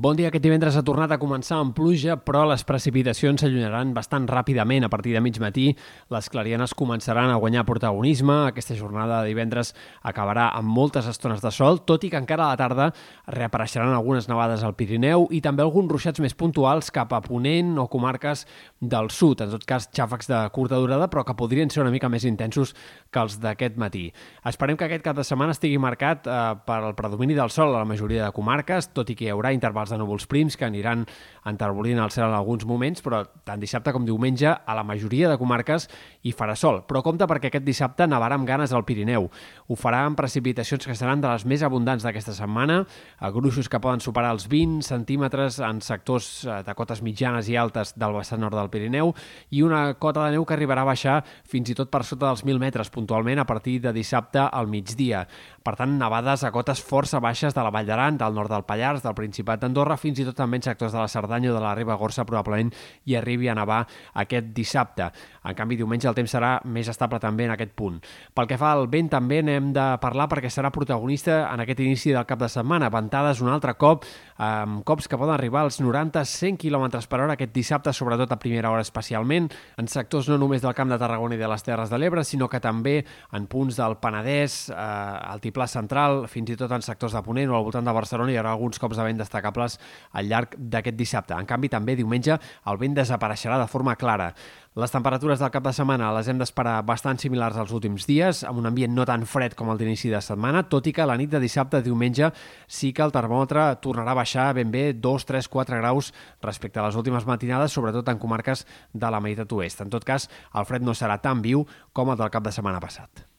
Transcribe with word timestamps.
Bon 0.00 0.16
dia. 0.16 0.30
Aquest 0.30 0.46
divendres 0.46 0.78
ha 0.78 0.80
tornat 0.80 1.12
a 1.12 1.18
començar 1.20 1.58
amb 1.60 1.74
pluja, 1.76 2.14
però 2.24 2.46
les 2.48 2.62
precipitacions 2.64 3.42
s'allunyaran 3.42 3.90
bastant 3.92 4.24
ràpidament. 4.30 4.86
A 4.86 4.88
partir 4.88 5.12
de 5.12 5.20
mig 5.20 5.36
matí, 5.42 5.66
les 6.08 6.28
clarianes 6.32 6.72
començaran 6.72 7.28
a 7.28 7.34
guanyar 7.36 7.66
protagonisme. 7.68 8.32
Aquesta 8.48 8.78
jornada 8.78 9.18
de 9.20 9.28
divendres 9.28 9.74
acabarà 10.00 10.46
amb 10.56 10.72
moltes 10.72 11.04
estones 11.10 11.44
de 11.44 11.52
sol, 11.52 11.82
tot 11.84 12.06
i 12.08 12.08
que 12.08 12.16
encara 12.16 12.46
a 12.46 12.54
la 12.54 12.56
tarda 12.56 12.86
reapareixeran 13.26 13.92
algunes 13.92 14.30
nevades 14.30 14.64
al 14.64 14.72
Pirineu 14.78 15.26
i 15.36 15.42
també 15.44 15.66
alguns 15.66 15.92
ruixats 15.92 16.24
més 16.24 16.32
puntuals 16.32 16.88
cap 16.88 17.12
a 17.12 17.20
Ponent 17.20 17.76
o 17.76 17.84
comarques 17.92 18.46
del 18.80 19.12
sud. 19.12 19.44
En 19.44 19.52
tot 19.52 19.68
cas, 19.68 19.90
xàfecs 19.92 20.32
de 20.32 20.40
curta 20.56 20.80
durada, 20.80 21.10
però 21.12 21.26
que 21.28 21.36
podrien 21.36 21.68
ser 21.68 21.84
una 21.84 21.92
mica 21.92 22.08
més 22.08 22.24
intensos 22.24 22.72
que 23.12 23.20
els 23.20 23.36
d'aquest 23.44 23.76
matí. 23.76 24.06
Esperem 24.48 24.80
que 24.80 24.88
aquest 24.88 25.04
cap 25.04 25.20
de 25.20 25.28
setmana 25.28 25.52
estigui 25.52 25.76
marcat 25.76 26.24
eh, 26.24 26.40
per 26.64 26.80
el 26.88 26.96
predomini 26.96 27.36
del 27.36 27.52
sol 27.52 27.76
a 27.76 27.82
la 27.82 27.92
majoria 27.92 28.24
de 28.24 28.32
comarques, 28.32 28.94
tot 28.96 29.12
i 29.12 29.20
que 29.20 29.28
hi 29.28 29.32
haurà 29.36 29.52
intervals 29.52 29.89
de 29.90 29.98
núvols 30.00 30.26
prims 30.30 30.56
que 30.56 30.66
aniran 30.66 31.04
enterbolint 31.50 32.00
el 32.02 32.12
cel 32.14 32.28
en 32.28 32.36
alguns 32.36 32.66
moments, 32.68 33.02
però 33.02 33.22
tant 33.46 33.60
dissabte 33.60 33.92
com 33.94 34.04
diumenge 34.06 34.50
a 34.50 34.76
la 34.76 34.84
majoria 34.86 35.30
de 35.30 35.38
comarques 35.40 35.88
hi 36.22 36.34
farà 36.36 36.56
sol. 36.58 36.82
Però 36.88 37.02
compte 37.04 37.26
perquè 37.30 37.50
aquest 37.50 37.66
dissabte 37.66 38.06
nevarà 38.08 38.36
amb 38.38 38.48
ganes 38.48 38.74
al 38.76 38.84
Pirineu. 38.88 39.28
Ho 39.68 39.78
farà 39.78 40.04
amb 40.06 40.18
precipitacions 40.18 40.86
que 40.86 40.96
seran 40.98 41.22
de 41.22 41.30
les 41.30 41.46
més 41.48 41.64
abundants 41.66 42.04
d'aquesta 42.04 42.34
setmana, 42.36 42.82
a 43.18 43.30
gruixos 43.32 43.68
que 43.68 43.80
poden 43.80 44.02
superar 44.04 44.34
els 44.34 44.46
20 44.50 44.84
centímetres 44.86 45.60
en 45.64 45.80
sectors 45.84 46.30
eh, 46.44 46.60
de 46.66 46.74
cotes 46.76 47.02
mitjanes 47.02 47.48
i 47.48 47.56
altes 47.56 47.94
del 47.96 48.14
vessant 48.16 48.40
nord 48.40 48.56
del 48.58 48.70
Pirineu 48.70 49.14
i 49.50 49.62
una 49.64 49.94
cota 49.98 50.26
de 50.26 50.36
neu 50.36 50.44
que 50.46 50.56
arribarà 50.56 50.84
a 50.84 50.90
baixar 50.90 51.20
fins 51.48 51.70
i 51.70 51.76
tot 51.78 51.90
per 51.90 52.04
sota 52.04 52.28
dels 52.28 52.44
1.000 52.44 52.60
metres 52.60 52.92
puntualment 52.92 53.40
a 53.40 53.46
partir 53.48 53.78
de 53.80 53.92
dissabte 53.96 54.42
al 54.44 54.68
migdia. 54.70 55.26
Per 55.64 55.74
tant, 55.76 55.96
nevades 56.00 56.44
a 56.44 56.52
cotes 56.54 56.80
força 56.80 57.20
baixes 57.20 57.56
de 57.56 57.64
la 57.64 57.72
Vall 57.72 57.88
d'Aran, 57.88 58.16
del 58.20 58.36
nord 58.36 58.52
del 58.52 58.64
Pallars, 58.68 59.02
del 59.04 59.16
Principat 59.16 59.60
d'Andorra, 59.60 59.79
Andorra, 59.80 59.96
fins 59.96 60.18
i 60.20 60.26
tot 60.28 60.36
també 60.36 60.58
en 60.58 60.64
sectors 60.66 60.92
de 60.92 60.98
la 61.00 61.08
Cerdanya 61.08 61.48
o 61.48 61.54
de 61.54 61.60
la 61.62 61.70
Ribagorça 61.72 62.26
probablement 62.28 62.68
hi 63.08 63.14
arribi 63.16 63.48
a 63.48 63.54
nevar 63.56 63.78
aquest 64.20 64.50
dissabte. 64.52 65.06
En 65.48 65.54
canvi, 65.56 65.78
diumenge 65.80 66.08
el 66.10 66.16
temps 66.18 66.34
serà 66.36 66.50
més 66.68 66.90
estable 66.92 67.16
també 67.22 67.46
en 67.46 67.54
aquest 67.54 67.72
punt. 67.72 67.96
Pel 68.36 68.48
que 68.50 68.58
fa 68.60 68.74
al 68.74 68.90
vent 68.92 69.08
també 69.08 69.38
n'hem 69.40 69.70
de 69.72 69.86
parlar 70.02 70.26
perquè 70.28 70.50
serà 70.52 70.68
protagonista 70.74 71.46
en 71.48 71.62
aquest 71.64 71.80
inici 71.80 72.12
del 72.12 72.26
cap 72.28 72.42
de 72.42 72.50
setmana. 72.52 72.90
Ventades 72.92 73.40
un 73.40 73.48
altre 73.48 73.72
cop, 73.80 74.04
amb 74.36 74.82
cops 74.84 75.08
que 75.08 75.16
poden 75.16 75.32
arribar 75.32 75.62
als 75.64 75.80
90-100 75.80 76.60
km 76.60 77.00
per 77.08 77.22
hora 77.22 77.38
aquest 77.38 77.56
dissabte, 77.56 77.96
sobretot 77.96 78.36
a 78.36 78.38
primera 78.42 78.68
hora 78.68 78.84
especialment, 78.84 79.48
en 79.80 79.88
sectors 79.88 80.28
no 80.28 80.36
només 80.36 80.60
del 80.60 80.76
Camp 80.76 80.92
de 80.92 81.00
Tarragona 81.00 81.38
i 81.38 81.40
de 81.40 81.48
les 81.48 81.64
Terres 81.64 81.88
de 81.88 81.96
l'Ebre, 81.96 82.26
sinó 82.28 82.50
que 82.52 82.60
també 82.60 82.98
en 83.32 83.48
punts 83.48 83.80
del 83.80 83.96
Penedès, 83.96 84.60
eh, 84.68 84.76
Altiplà 84.76 85.64
Central, 85.72 86.26
fins 86.28 86.52
i 86.52 86.60
tot 86.60 86.76
en 86.76 86.84
sectors 86.84 87.16
de 87.16 87.24
Ponent 87.24 87.48
o 87.48 87.56
al 87.56 87.64
voltant 87.64 87.88
de 87.88 87.96
Barcelona 87.96 88.34
hi 88.34 88.40
haurà 88.42 88.52
alguns 88.52 88.78
cops 88.82 89.00
de 89.00 89.08
vent 89.08 89.24
destacables 89.24 89.69
hores 89.70 89.78
al 90.12 90.26
llarg 90.26 90.56
d'aquest 90.58 90.96
dissabte. 90.96 91.34
En 91.34 91.46
canvi, 91.46 91.68
també 91.70 91.94
diumenge 91.96 92.38
el 92.66 92.78
vent 92.78 92.96
desapareixerà 92.96 93.60
de 93.60 93.68
forma 93.68 93.96
clara. 93.96 94.32
Les 94.76 94.90
temperatures 94.90 95.38
del 95.38 95.50
cap 95.50 95.64
de 95.64 95.72
setmana 95.74 96.12
les 96.14 96.28
hem 96.28 96.38
d'esperar 96.38 96.80
bastant 96.86 97.18
similars 97.18 97.56
als 97.58 97.72
últims 97.74 98.06
dies, 98.06 98.44
amb 98.44 98.58
un 98.58 98.66
ambient 98.66 98.94
no 98.94 99.04
tan 99.04 99.26
fred 99.26 99.54
com 99.58 99.70
el 99.70 99.78
d'inici 99.78 100.10
de 100.10 100.20
setmana, 100.22 100.62
tot 100.68 100.86
i 100.86 100.92
que 100.94 101.06
la 101.06 101.16
nit 101.18 101.30
de 101.30 101.40
dissabte 101.42 101.78
a 101.78 101.82
diumenge 101.82 102.30
sí 102.66 102.92
que 102.92 103.02
el 103.02 103.14
termòmetre 103.14 103.66
tornarà 103.82 104.14
a 104.14 104.20
baixar 104.20 104.52
ben 104.54 104.70
bé 104.70 104.92
2, 104.94 105.26
3, 105.26 105.48
4 105.48 105.80
graus 105.82 106.12
respecte 106.42 106.78
a 106.78 106.86
les 106.86 106.96
últimes 106.96 107.26
matinades, 107.26 107.72
sobretot 107.72 108.08
en 108.08 108.22
comarques 108.22 108.66
de 108.92 109.10
la 109.10 109.20
meitat 109.20 109.52
oest. 109.52 109.82
En 109.82 109.90
tot 109.90 110.06
cas, 110.06 110.30
el 110.54 110.70
fred 110.70 110.86
no 110.86 110.94
serà 110.94 111.18
tan 111.20 111.42
viu 111.42 111.66
com 111.92 112.10
el 112.10 112.18
del 112.18 112.30
cap 112.30 112.46
de 112.46 112.54
setmana 112.54 112.82
passat. 112.82 113.29